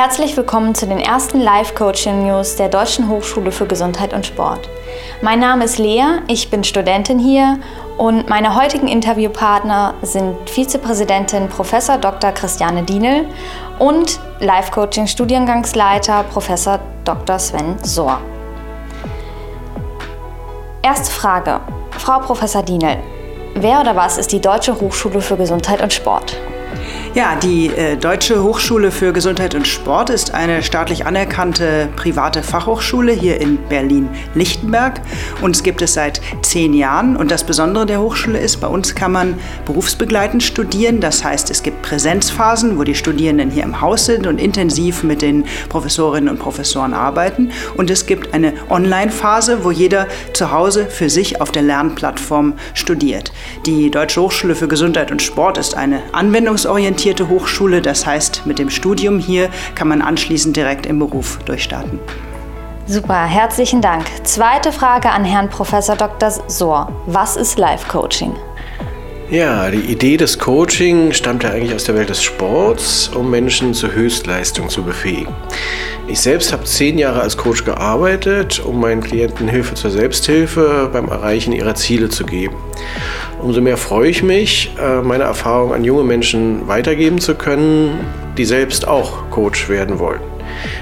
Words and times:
Herzlich 0.00 0.36
willkommen 0.36 0.76
zu 0.76 0.86
den 0.86 1.00
ersten 1.00 1.40
Live-Coaching-News 1.40 2.54
der 2.54 2.68
Deutschen 2.68 3.08
Hochschule 3.08 3.50
für 3.50 3.66
Gesundheit 3.66 4.12
und 4.12 4.24
Sport. 4.24 4.70
Mein 5.22 5.40
Name 5.40 5.64
ist 5.64 5.78
Lea, 5.78 6.20
ich 6.28 6.50
bin 6.50 6.62
Studentin 6.62 7.18
hier 7.18 7.58
und 7.96 8.28
meine 8.28 8.54
heutigen 8.54 8.86
Interviewpartner 8.86 9.94
sind 10.02 10.36
Vizepräsidentin 10.48 11.48
Prof. 11.48 11.72
Dr. 12.00 12.30
Christiane 12.30 12.84
Dienel 12.84 13.26
und 13.80 14.20
Live-Coaching-Studiengangsleiter 14.38 16.22
Prof. 16.32 16.48
Dr. 17.04 17.38
Sven 17.40 17.74
Sohr. 17.82 18.20
Erste 20.80 21.10
Frage. 21.10 21.58
Frau 21.90 22.20
Prof. 22.20 22.38
Dienel, 22.62 22.98
wer 23.56 23.80
oder 23.80 23.96
was 23.96 24.16
ist 24.16 24.30
die 24.30 24.40
Deutsche 24.40 24.80
Hochschule 24.80 25.20
für 25.20 25.36
Gesundheit 25.36 25.82
und 25.82 25.92
Sport? 25.92 26.36
Ja, 27.18 27.34
die 27.34 27.66
äh, 27.66 27.96
Deutsche 27.96 28.44
Hochschule 28.44 28.92
für 28.92 29.12
Gesundheit 29.12 29.56
und 29.56 29.66
Sport 29.66 30.08
ist 30.08 30.34
eine 30.34 30.62
staatlich 30.62 31.04
anerkannte 31.04 31.88
private 31.96 32.44
Fachhochschule 32.44 33.10
hier 33.10 33.40
in 33.40 33.58
Berlin-Lichtenberg. 33.68 35.00
Uns 35.42 35.64
gibt 35.64 35.82
es 35.82 35.94
seit 35.94 36.20
zehn 36.42 36.72
Jahren. 36.74 37.16
Und 37.16 37.32
das 37.32 37.42
Besondere 37.42 37.86
der 37.86 38.00
Hochschule 38.00 38.38
ist, 38.38 38.58
bei 38.58 38.68
uns 38.68 38.94
kann 38.94 39.10
man 39.10 39.34
berufsbegleitend 39.66 40.44
studieren. 40.44 41.00
Das 41.00 41.24
heißt, 41.24 41.50
es 41.50 41.64
gibt 41.64 41.82
Präsenzphasen, 41.82 42.78
wo 42.78 42.84
die 42.84 42.94
Studierenden 42.94 43.50
hier 43.50 43.64
im 43.64 43.80
Haus 43.80 44.06
sind 44.06 44.28
und 44.28 44.40
intensiv 44.40 45.02
mit 45.02 45.20
den 45.20 45.44
Professorinnen 45.70 46.28
und 46.28 46.38
Professoren 46.38 46.94
arbeiten. 46.94 47.50
Und 47.76 47.90
es 47.90 48.06
gibt 48.06 48.32
eine 48.32 48.52
Online-Phase, 48.70 49.64
wo 49.64 49.72
jeder 49.72 50.06
zu 50.34 50.52
Hause 50.52 50.86
für 50.86 51.10
sich 51.10 51.40
auf 51.40 51.50
der 51.50 51.62
Lernplattform 51.62 52.52
studiert. 52.74 53.32
Die 53.66 53.90
Deutsche 53.90 54.20
Hochschule 54.20 54.54
für 54.54 54.68
Gesundheit 54.68 55.10
und 55.10 55.20
Sport 55.20 55.58
ist 55.58 55.74
eine 55.74 56.00
anwendungsorientierte 56.12 57.07
orientierte 57.08 57.28
Hochschule. 57.28 57.80
Das 57.80 58.04
heißt, 58.04 58.42
mit 58.44 58.58
dem 58.58 58.68
Studium 58.68 59.18
hier 59.18 59.48
kann 59.74 59.88
man 59.88 60.02
anschließend 60.02 60.56
direkt 60.56 60.84
im 60.84 60.98
Beruf 60.98 61.38
durchstarten. 61.44 61.98
Super, 62.86 63.24
herzlichen 63.24 63.80
Dank. 63.80 64.04
Zweite 64.24 64.72
Frage 64.72 65.10
an 65.10 65.24
Herrn 65.24 65.48
Prof. 65.48 65.70
Dr. 65.70 66.30
Sohr. 66.48 66.92
Was 67.06 67.36
ist 67.36 67.58
Life 67.58 67.88
Coaching? 67.88 68.34
Ja, 69.30 69.70
die 69.70 69.92
Idee 69.92 70.16
des 70.16 70.38
Coaching 70.38 71.12
stammt 71.12 71.42
ja 71.42 71.50
eigentlich 71.50 71.74
aus 71.74 71.84
der 71.84 71.94
Welt 71.94 72.08
des 72.08 72.22
Sports, 72.22 73.10
um 73.14 73.30
Menschen 73.30 73.74
zur 73.74 73.92
Höchstleistung 73.92 74.70
zu 74.70 74.82
befähigen. 74.82 75.34
Ich 76.06 76.20
selbst 76.20 76.50
habe 76.50 76.64
zehn 76.64 76.96
Jahre 76.96 77.20
als 77.20 77.36
Coach 77.36 77.66
gearbeitet, 77.66 78.62
um 78.64 78.80
meinen 78.80 79.02
Klienten 79.02 79.46
Hilfe 79.46 79.74
zur 79.74 79.90
Selbsthilfe 79.90 80.88
beim 80.90 81.08
Erreichen 81.08 81.52
ihrer 81.52 81.74
Ziele 81.74 82.08
zu 82.08 82.24
geben. 82.24 82.56
Umso 83.42 83.60
mehr 83.60 83.76
freue 83.76 84.08
ich 84.08 84.22
mich, 84.22 84.72
äh, 84.80 85.02
meine 85.02 85.24
Erfahrung 85.24 85.74
an 85.74 85.84
junge 85.84 86.04
Menschen 86.04 86.66
weitergeben 86.66 87.20
zu 87.20 87.34
können, 87.34 88.00
die 88.38 88.46
selbst 88.46 88.88
auch 88.88 89.28
Coach 89.28 89.68
werden 89.68 89.98
wollen. 89.98 90.20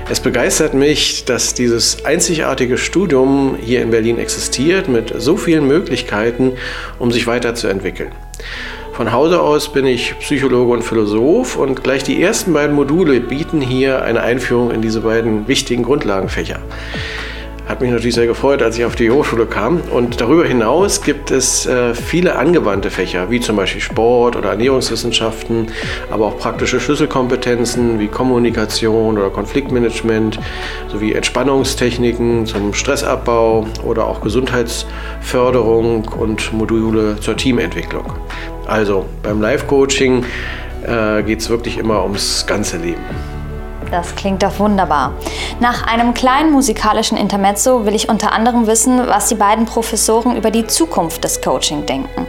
Es 0.08 0.20
begeistert 0.20 0.72
mich, 0.72 1.24
dass 1.24 1.54
dieses 1.54 2.04
einzigartige 2.04 2.78
Studium 2.78 3.56
hier 3.60 3.82
in 3.82 3.90
Berlin 3.90 4.20
existiert 4.20 4.86
mit 4.88 5.12
so 5.18 5.36
vielen 5.36 5.66
Möglichkeiten, 5.66 6.52
um 7.00 7.10
sich 7.10 7.26
weiterzuentwickeln. 7.26 8.12
Von 8.92 9.12
Hause 9.12 9.40
aus 9.42 9.72
bin 9.72 9.84
ich 9.86 10.18
Psychologe 10.20 10.72
und 10.72 10.82
Philosoph 10.82 11.56
und 11.56 11.82
gleich 11.82 12.02
die 12.02 12.22
ersten 12.22 12.52
beiden 12.52 12.74
Module 12.74 13.20
bieten 13.20 13.60
hier 13.60 14.02
eine 14.02 14.22
Einführung 14.22 14.70
in 14.70 14.80
diese 14.80 15.02
beiden 15.02 15.46
wichtigen 15.48 15.82
Grundlagenfächer. 15.82 16.60
Hat 17.66 17.80
mich 17.80 17.90
natürlich 17.90 18.14
sehr 18.14 18.28
gefreut, 18.28 18.62
als 18.62 18.78
ich 18.78 18.84
auf 18.84 18.94
die 18.94 19.10
Hochschule 19.10 19.44
kam. 19.44 19.80
Und 19.90 20.20
darüber 20.20 20.44
hinaus 20.44 21.02
gibt 21.02 21.32
es 21.32 21.66
äh, 21.66 21.94
viele 21.94 22.36
angewandte 22.36 22.90
Fächer, 22.90 23.28
wie 23.28 23.40
zum 23.40 23.56
Beispiel 23.56 23.80
Sport 23.80 24.36
oder 24.36 24.50
Ernährungswissenschaften, 24.50 25.66
aber 26.08 26.26
auch 26.26 26.38
praktische 26.38 26.78
Schlüsselkompetenzen 26.78 27.98
wie 27.98 28.06
Kommunikation 28.06 29.18
oder 29.18 29.30
Konfliktmanagement, 29.30 30.38
sowie 30.92 31.12
Entspannungstechniken 31.12 32.46
zum 32.46 32.72
Stressabbau 32.72 33.66
oder 33.84 34.06
auch 34.06 34.20
Gesundheitsförderung 34.20 36.06
und 36.06 36.52
Module 36.52 37.18
zur 37.18 37.36
Teamentwicklung. 37.36 38.12
Also 38.66 39.06
beim 39.24 39.40
Live-Coaching 39.40 40.24
äh, 40.86 41.22
geht 41.24 41.40
es 41.40 41.50
wirklich 41.50 41.78
immer 41.78 42.04
ums 42.04 42.46
ganze 42.46 42.76
Leben. 42.76 43.35
Das 43.90 44.14
klingt 44.16 44.42
doch 44.42 44.58
wunderbar. 44.58 45.12
Nach 45.60 45.86
einem 45.86 46.12
kleinen 46.12 46.50
musikalischen 46.50 47.16
Intermezzo 47.16 47.86
will 47.86 47.94
ich 47.94 48.08
unter 48.08 48.32
anderem 48.32 48.66
wissen, 48.66 49.06
was 49.06 49.28
die 49.28 49.36
beiden 49.36 49.64
Professoren 49.64 50.36
über 50.36 50.50
die 50.50 50.66
Zukunft 50.66 51.24
des 51.24 51.40
Coaching 51.40 51.86
denken. 51.86 52.26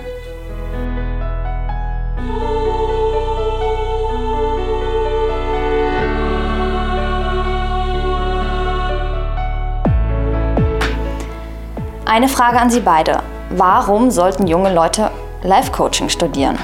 Eine 12.05 12.29
Frage 12.29 12.59
an 12.59 12.69
Sie 12.69 12.79
beide. 12.79 13.21
Warum 13.49 14.11
sollten 14.11 14.47
junge 14.47 14.73
Leute 14.73 15.11
Life-Coaching 15.43 16.09
studieren? 16.09 16.57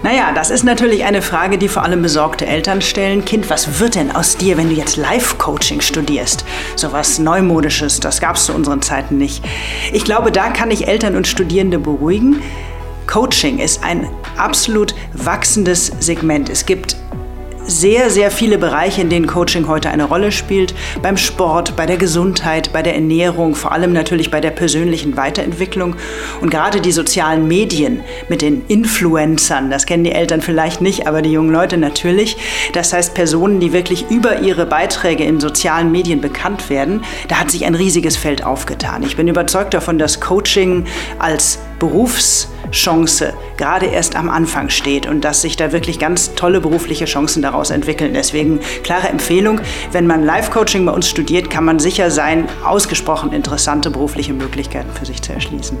Naja, 0.00 0.30
das 0.32 0.50
ist 0.50 0.62
natürlich 0.62 1.04
eine 1.04 1.22
Frage, 1.22 1.58
die 1.58 1.66
vor 1.66 1.82
allem 1.82 2.02
besorgte 2.02 2.46
Eltern 2.46 2.80
stellen. 2.80 3.24
Kind, 3.24 3.50
was 3.50 3.80
wird 3.80 3.96
denn 3.96 4.14
aus 4.14 4.36
dir, 4.36 4.56
wenn 4.56 4.68
du 4.68 4.74
jetzt 4.76 4.96
Life-Coaching 4.96 5.80
studierst? 5.80 6.44
So 6.76 6.92
was 6.92 7.18
Neumodisches, 7.18 7.98
das 7.98 8.20
gab 8.20 8.36
es 8.36 8.44
zu 8.44 8.54
unseren 8.54 8.80
Zeiten 8.80 9.18
nicht. 9.18 9.44
Ich 9.92 10.04
glaube, 10.04 10.30
da 10.30 10.50
kann 10.50 10.70
ich 10.70 10.86
Eltern 10.86 11.16
und 11.16 11.26
Studierende 11.26 11.80
beruhigen. 11.80 12.40
Coaching 13.08 13.58
ist 13.58 13.82
ein 13.82 14.08
absolut 14.36 14.94
wachsendes 15.14 15.90
Segment. 15.98 16.48
Es 16.48 16.64
gibt 16.64 16.96
sehr, 17.68 18.10
sehr 18.10 18.30
viele 18.30 18.58
Bereiche, 18.58 19.02
in 19.02 19.10
denen 19.10 19.26
Coaching 19.26 19.68
heute 19.68 19.90
eine 19.90 20.04
Rolle 20.04 20.32
spielt. 20.32 20.74
Beim 21.02 21.16
Sport, 21.16 21.76
bei 21.76 21.86
der 21.86 21.98
Gesundheit, 21.98 22.72
bei 22.72 22.82
der 22.82 22.94
Ernährung, 22.94 23.54
vor 23.54 23.72
allem 23.72 23.92
natürlich 23.92 24.30
bei 24.30 24.40
der 24.40 24.50
persönlichen 24.50 25.16
Weiterentwicklung. 25.16 25.94
Und 26.40 26.50
gerade 26.50 26.80
die 26.80 26.92
sozialen 26.92 27.46
Medien 27.46 28.00
mit 28.28 28.42
den 28.42 28.64
Influencern, 28.66 29.70
das 29.70 29.86
kennen 29.86 30.04
die 30.04 30.12
Eltern 30.12 30.40
vielleicht 30.40 30.80
nicht, 30.80 31.06
aber 31.06 31.22
die 31.22 31.30
jungen 31.30 31.52
Leute 31.52 31.76
natürlich. 31.76 32.36
Das 32.72 32.92
heißt 32.92 33.14
Personen, 33.14 33.60
die 33.60 33.72
wirklich 33.72 34.06
über 34.10 34.40
ihre 34.40 34.66
Beiträge 34.66 35.24
in 35.24 35.38
sozialen 35.38 35.92
Medien 35.92 36.20
bekannt 36.20 36.70
werden. 36.70 37.02
Da 37.28 37.36
hat 37.36 37.50
sich 37.50 37.66
ein 37.66 37.74
riesiges 37.74 38.16
Feld 38.16 38.44
aufgetan. 38.44 39.02
Ich 39.02 39.16
bin 39.16 39.28
überzeugt 39.28 39.74
davon, 39.74 39.98
dass 39.98 40.20
Coaching 40.20 40.86
als 41.18 41.58
Berufschance 42.68 43.32
gerade 43.56 43.86
erst 43.86 44.14
am 44.14 44.28
Anfang 44.28 44.68
steht 44.68 45.06
und 45.06 45.22
dass 45.22 45.42
sich 45.42 45.56
da 45.56 45.72
wirklich 45.72 45.98
ganz 45.98 46.34
tolle 46.34 46.60
berufliche 46.60 47.06
Chancen 47.06 47.42
daraus 47.42 47.70
entwickeln. 47.70 48.12
Deswegen 48.14 48.60
klare 48.82 49.08
Empfehlung, 49.08 49.60
wenn 49.92 50.06
man 50.06 50.22
Live-Coaching 50.22 50.84
bei 50.84 50.92
uns 50.92 51.08
studiert, 51.08 51.50
kann 51.50 51.64
man 51.64 51.78
sicher 51.78 52.10
sein, 52.10 52.46
ausgesprochen 52.64 53.32
interessante 53.32 53.90
berufliche 53.90 54.32
Möglichkeiten 54.32 54.90
für 54.92 55.06
sich 55.06 55.22
zu 55.22 55.32
erschließen. 55.32 55.78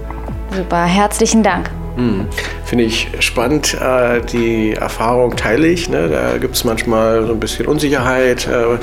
Super, 0.50 0.84
herzlichen 0.84 1.42
Dank. 1.42 1.70
Hm. 1.98 2.26
Finde 2.64 2.84
ich 2.84 3.08
spannend. 3.18 3.74
Äh, 3.74 4.20
die 4.20 4.74
Erfahrung 4.74 5.34
teile 5.34 5.66
ich. 5.66 5.88
Ne? 5.88 6.08
Da 6.08 6.38
gibt 6.38 6.54
es 6.54 6.62
manchmal 6.62 7.26
so 7.26 7.32
ein 7.32 7.40
bisschen 7.40 7.66
Unsicherheit, 7.66 8.46
äh, 8.46 8.78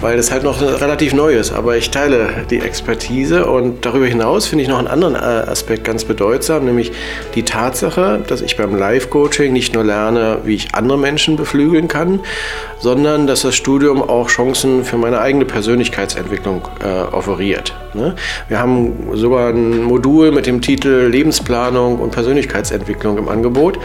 weil 0.00 0.16
das 0.16 0.30
halt 0.30 0.44
noch 0.44 0.60
relativ 0.62 1.14
neu 1.14 1.34
ist. 1.34 1.52
Aber 1.52 1.76
ich 1.76 1.90
teile 1.90 2.44
die 2.50 2.60
Expertise 2.60 3.46
und 3.46 3.84
darüber 3.84 4.06
hinaus 4.06 4.46
finde 4.46 4.62
ich 4.62 4.68
noch 4.68 4.78
einen 4.78 4.86
anderen 4.86 5.16
äh, 5.16 5.18
Aspekt 5.18 5.82
ganz 5.82 6.04
bedeutsam, 6.04 6.64
nämlich 6.64 6.92
die 7.34 7.42
Tatsache, 7.42 8.22
dass 8.24 8.40
ich 8.40 8.56
beim 8.56 8.76
Live-Coaching 8.76 9.52
nicht 9.52 9.74
nur 9.74 9.82
lerne, 9.82 10.38
wie 10.44 10.54
ich 10.54 10.74
andere 10.74 10.96
Menschen 10.96 11.36
beflügeln 11.36 11.88
kann, 11.88 12.20
sondern 12.78 13.26
dass 13.26 13.42
das 13.42 13.56
Studium 13.56 14.00
auch 14.00 14.28
Chancen 14.28 14.84
für 14.84 14.96
meine 14.96 15.18
eigene 15.18 15.44
Persönlichkeitsentwicklung 15.44 16.68
äh, 16.84 17.12
offeriert. 17.12 17.74
Ne? 17.94 18.14
Wir 18.48 18.58
haben 18.58 19.10
sogar 19.14 19.50
ein 19.50 19.84
Modul 19.84 20.32
mit 20.32 20.46
dem 20.46 20.60
Titel 20.60 21.08
Lebensplanung 21.10 21.98
und 21.98 22.10
Persönlichkeitsentwicklung 22.10 23.18
im 23.18 23.28
Angebot. 23.28 23.78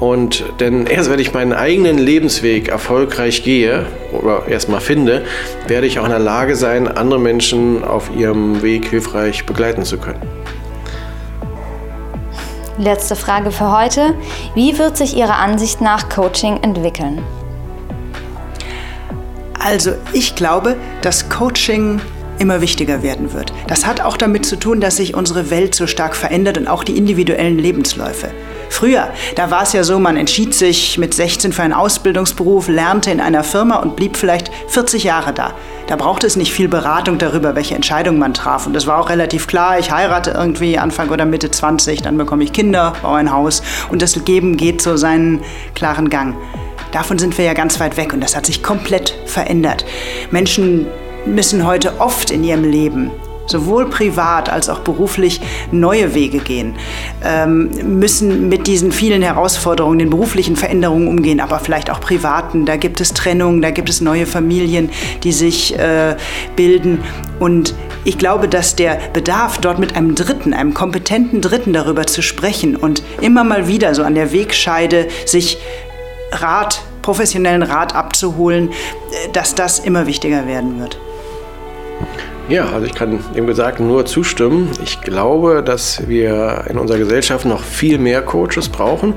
Und 0.00 0.44
denn 0.60 0.86
erst 0.86 1.10
wenn 1.10 1.18
ich 1.18 1.32
meinen 1.32 1.52
eigenen 1.52 1.98
Lebensweg 1.98 2.68
erfolgreich 2.68 3.42
gehe 3.42 3.86
oder 4.12 4.46
erstmal 4.48 4.80
finde, 4.80 5.24
werde 5.66 5.86
ich 5.86 5.98
auch 5.98 6.04
in 6.04 6.10
der 6.10 6.18
Lage 6.18 6.56
sein, 6.56 6.88
andere 6.88 7.20
Menschen 7.20 7.84
auf 7.84 8.10
ihrem 8.16 8.62
Weg 8.62 8.88
hilfreich 8.88 9.46
begleiten 9.46 9.84
zu 9.84 9.98
können. 9.98 10.22
Letzte 12.78 13.16
Frage 13.16 13.50
für 13.50 13.70
heute. 13.70 14.14
Wie 14.54 14.78
wird 14.78 14.96
sich 14.96 15.16
Ihrer 15.16 15.36
Ansicht 15.36 15.80
nach 15.80 16.08
Coaching 16.08 16.58
entwickeln? 16.62 17.22
Also 19.58 19.92
ich 20.12 20.34
glaube, 20.34 20.76
dass 21.02 21.28
Coaching 21.28 22.00
immer 22.42 22.60
wichtiger 22.60 23.02
werden 23.02 23.32
wird. 23.32 23.52
Das 23.68 23.86
hat 23.86 24.00
auch 24.00 24.16
damit 24.16 24.44
zu 24.44 24.56
tun, 24.56 24.80
dass 24.80 24.96
sich 24.96 25.14
unsere 25.14 25.48
Welt 25.50 25.74
so 25.74 25.86
stark 25.86 26.14
verändert 26.16 26.58
und 26.58 26.66
auch 26.66 26.84
die 26.84 26.98
individuellen 26.98 27.56
Lebensläufe. 27.56 28.30
Früher, 28.68 29.10
da 29.36 29.50
war 29.50 29.62
es 29.62 29.72
ja 29.74 29.84
so, 29.84 29.98
man 29.98 30.16
entschied 30.16 30.54
sich 30.54 30.98
mit 30.98 31.14
16 31.14 31.52
für 31.52 31.62
einen 31.62 31.72
Ausbildungsberuf, 31.72 32.68
lernte 32.68 33.10
in 33.10 33.20
einer 33.20 33.44
Firma 33.44 33.76
und 33.76 33.96
blieb 33.96 34.16
vielleicht 34.16 34.50
40 34.68 35.04
Jahre 35.04 35.32
da. 35.32 35.54
Da 35.86 35.96
brauchte 35.96 36.26
es 36.26 36.36
nicht 36.36 36.52
viel 36.52 36.68
Beratung 36.68 37.18
darüber, 37.18 37.54
welche 37.54 37.74
Entscheidung 37.74 38.18
man 38.18 38.34
traf. 38.34 38.66
Und 38.66 38.72
das 38.72 38.86
war 38.86 38.98
auch 38.98 39.08
relativ 39.08 39.46
klar, 39.46 39.78
ich 39.78 39.92
heirate 39.92 40.32
irgendwie 40.32 40.78
Anfang 40.78 41.10
oder 41.10 41.24
Mitte 41.24 41.50
20, 41.50 42.02
dann 42.02 42.16
bekomme 42.16 42.42
ich 42.42 42.52
Kinder, 42.52 42.94
baue 43.02 43.18
ein 43.18 43.30
Haus 43.32 43.62
und 43.90 44.02
das 44.02 44.16
Leben 44.16 44.56
geht 44.56 44.82
so 44.82 44.96
seinen 44.96 45.42
klaren 45.74 46.10
Gang. 46.10 46.34
Davon 46.92 47.18
sind 47.18 47.38
wir 47.38 47.44
ja 47.44 47.54
ganz 47.54 47.78
weit 47.78 47.96
weg 47.96 48.12
und 48.12 48.20
das 48.20 48.34
hat 48.36 48.46
sich 48.46 48.62
komplett 48.62 49.14
verändert. 49.26 49.84
Menschen 50.30 50.86
müssen 51.26 51.66
heute 51.66 52.00
oft 52.00 52.30
in 52.30 52.44
ihrem 52.44 52.64
Leben 52.64 53.10
sowohl 53.46 53.88
privat 53.88 54.50
als 54.50 54.68
auch 54.68 54.80
beruflich 54.80 55.40
neue 55.70 56.14
Wege 56.14 56.38
gehen, 56.38 56.74
ähm, 57.24 57.70
müssen 57.98 58.48
mit 58.48 58.66
diesen 58.66 58.92
vielen 58.92 59.22
Herausforderungen, 59.22 59.98
den 59.98 60.10
beruflichen 60.10 60.56
Veränderungen 60.56 61.08
umgehen, 61.08 61.40
aber 61.40 61.58
vielleicht 61.58 61.90
auch 61.90 62.00
privaten. 62.00 62.64
Da 62.66 62.76
gibt 62.76 63.00
es 63.00 63.12
Trennungen, 63.14 63.62
da 63.62 63.70
gibt 63.70 63.88
es 63.88 64.00
neue 64.00 64.26
Familien, 64.26 64.90
die 65.22 65.32
sich 65.32 65.78
äh, 65.78 66.16
bilden. 66.56 67.02
Und 67.38 67.74
ich 68.04 68.18
glaube, 68.18 68.48
dass 68.48 68.76
der 68.76 68.98
Bedarf, 69.12 69.58
dort 69.58 69.78
mit 69.78 69.96
einem 69.96 70.14
Dritten, 70.14 70.54
einem 70.54 70.74
kompetenten 70.74 71.40
Dritten 71.40 71.72
darüber 71.72 72.06
zu 72.06 72.22
sprechen 72.22 72.76
und 72.76 73.02
immer 73.20 73.44
mal 73.44 73.68
wieder 73.68 73.94
so 73.94 74.02
an 74.02 74.14
der 74.14 74.32
Wegscheide 74.32 75.08
sich 75.26 75.58
Rat, 76.32 76.80
professionellen 77.02 77.62
Rat 77.62 77.94
abzuholen, 77.94 78.70
äh, 78.70 79.28
dass 79.32 79.54
das 79.54 79.78
immer 79.78 80.06
wichtiger 80.06 80.46
werden 80.46 80.80
wird. 80.80 80.98
Ja, 82.48 82.68
also 82.70 82.86
ich 82.86 82.94
kann 82.94 83.20
dem 83.34 83.46
Gesagten 83.46 83.86
nur 83.86 84.04
zustimmen. 84.04 84.68
Ich 84.82 85.00
glaube, 85.00 85.62
dass 85.64 86.08
wir 86.08 86.64
in 86.68 86.76
unserer 86.76 86.98
Gesellschaft 86.98 87.46
noch 87.46 87.62
viel 87.62 87.98
mehr 87.98 88.20
Coaches 88.20 88.68
brauchen. 88.68 89.14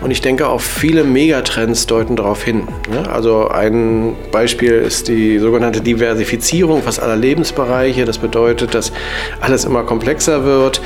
Und 0.00 0.10
ich 0.10 0.22
denke, 0.22 0.48
auch 0.48 0.60
viele 0.60 1.04
Megatrends 1.04 1.86
deuten 1.86 2.16
darauf 2.16 2.42
hin. 2.42 2.66
Also 3.12 3.48
ein 3.48 4.16
Beispiel 4.32 4.72
ist 4.72 5.08
die 5.08 5.38
sogenannte 5.38 5.82
Diversifizierung 5.82 6.82
fast 6.82 7.00
aller 7.00 7.16
Lebensbereiche. 7.16 8.06
Das 8.06 8.18
bedeutet, 8.18 8.74
dass 8.74 8.92
alles 9.40 9.64
immer 9.66 9.84
komplexer 9.84 10.44
wird, 10.44 10.80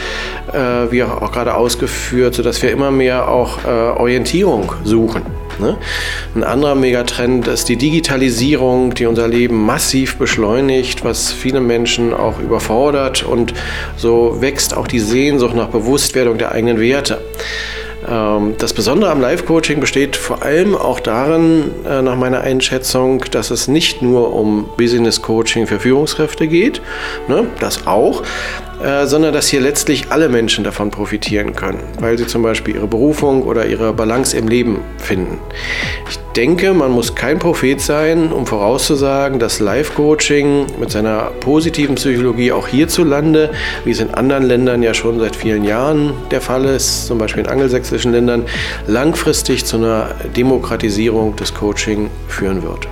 äh, 0.52 0.90
wie 0.90 1.04
auch 1.04 1.32
gerade 1.32 1.54
ausgeführt, 1.54 2.34
sodass 2.34 2.60
wir 2.60 2.72
immer 2.72 2.90
mehr 2.90 3.28
auch 3.28 3.64
äh, 3.64 3.68
Orientierung 3.68 4.72
suchen. 4.84 5.22
Ne? 5.58 5.76
Ein 6.34 6.44
anderer 6.44 6.74
Megatrend 6.74 7.48
ist 7.48 7.68
die 7.68 7.76
Digitalisierung, 7.76 8.94
die 8.94 9.06
unser 9.06 9.28
Leben 9.28 9.64
massiv 9.64 10.16
beschleunigt, 10.16 11.04
was 11.04 11.32
viele 11.32 11.60
Menschen 11.60 12.14
auch 12.14 12.38
überfordert 12.38 13.24
und 13.24 13.54
so 13.96 14.40
wächst 14.40 14.76
auch 14.76 14.86
die 14.86 15.00
Sehnsucht 15.00 15.54
nach 15.54 15.68
Bewusstwerdung 15.68 16.38
der 16.38 16.52
eigenen 16.52 16.80
Werte. 16.80 17.20
Ähm, 18.08 18.54
das 18.58 18.72
Besondere 18.72 19.10
am 19.10 19.20
Live-Coaching 19.20 19.80
besteht 19.80 20.16
vor 20.16 20.42
allem 20.42 20.74
auch 20.74 21.00
darin, 21.00 21.70
äh, 21.86 22.02
nach 22.02 22.16
meiner 22.16 22.40
Einschätzung, 22.40 23.24
dass 23.30 23.50
es 23.50 23.68
nicht 23.68 24.02
nur 24.02 24.34
um 24.34 24.68
Business-Coaching 24.76 25.66
für 25.66 25.80
Führungskräfte 25.80 26.46
geht, 26.46 26.80
ne, 27.28 27.46
das 27.60 27.86
auch, 27.86 28.22
äh, 28.82 29.06
sondern 29.06 29.32
dass 29.32 29.48
hier 29.48 29.60
letztlich 29.60 30.10
alle 30.10 30.28
Menschen 30.28 30.62
davon 30.62 30.90
profitieren 30.90 31.54
können, 31.54 31.80
weil 31.98 32.16
sie 32.16 32.26
zum 32.26 32.42
Beispiel 32.42 32.76
ihre 32.76 32.86
Berufung 32.86 33.42
oder 33.42 33.66
ihre 33.66 33.92
Balance 33.92 34.36
im 34.36 34.46
Leben 34.46 34.80
finden. 34.98 35.38
Ich 36.08 36.18
denke, 36.36 36.72
man 36.72 36.92
muss 36.92 37.16
kein 37.16 37.40
Prophet 37.40 37.80
sein, 37.80 38.32
um 38.32 38.46
vorauszusagen, 38.46 39.40
dass 39.40 39.58
Life-Coaching 39.58 40.66
mit 40.78 40.92
seiner 40.92 41.32
positiven 41.40 41.96
Psychologie 41.96 42.52
auch 42.52 42.68
hierzulande, 42.68 43.50
wie 43.84 43.90
es 43.90 43.98
in 43.98 44.14
anderen 44.14 44.44
Ländern 44.44 44.82
ja 44.82 44.94
schon 44.94 45.18
seit 45.18 45.34
vielen 45.34 45.64
Jahren 45.64 46.12
der 46.30 46.40
Fall 46.40 46.64
ist, 46.64 47.06
zum 47.06 47.18
Beispiel 47.18 47.42
in 47.42 47.48
angelsächsischen 47.48 48.12
Ländern, 48.12 48.44
langfristig 48.86 49.64
zu 49.64 49.78
einer 49.78 50.10
Demokratisierung 50.36 51.34
des 51.34 51.52
Coaching 51.52 52.10
führen 52.28 52.62
wird. 52.62 52.86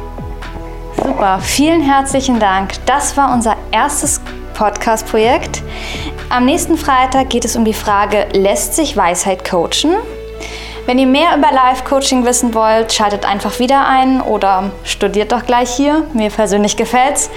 Super, 0.96 1.38
vielen 1.40 1.82
herzlichen 1.82 2.40
Dank. 2.40 2.72
Das 2.86 3.16
war 3.16 3.32
unser 3.32 3.56
erstes 3.70 4.20
Podcast-Projekt. 4.54 5.62
Am 6.28 6.44
nächsten 6.44 6.76
Freitag 6.76 7.30
geht 7.30 7.44
es 7.44 7.54
um 7.54 7.64
die 7.64 7.72
Frage, 7.72 8.26
lässt 8.32 8.74
sich 8.74 8.96
Weisheit 8.96 9.48
coachen? 9.48 9.94
Wenn 10.84 10.98
ihr 10.98 11.06
mehr 11.06 11.36
über 11.36 11.52
Live-Coaching 11.52 12.24
wissen 12.24 12.52
wollt, 12.52 12.92
schaltet 12.92 13.24
einfach 13.24 13.60
wieder 13.60 13.86
ein 13.86 14.20
oder 14.20 14.72
studiert 14.84 15.30
doch 15.32 15.46
gleich 15.46 15.70
hier. 15.70 16.04
Mir 16.14 16.30
persönlich 16.30 16.76
gefällt's. 16.76 17.30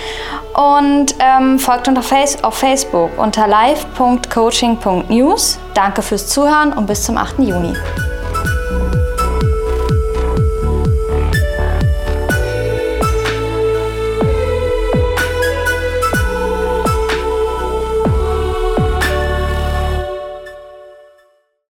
Und 0.53 1.15
ähm, 1.19 1.59
folgt 1.59 1.87
uns 1.87 1.99
auf, 1.99 2.07
Face 2.07 2.43
auf 2.43 2.55
Facebook 2.55 3.11
unter 3.17 3.47
live.coaching.news. 3.47 5.59
Danke 5.73 6.01
fürs 6.01 6.27
Zuhören 6.27 6.73
und 6.73 6.85
bis 6.85 7.03
zum 7.03 7.15
8. 7.17 7.39
Juni. 7.39 7.73